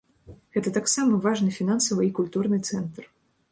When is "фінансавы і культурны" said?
1.59-2.61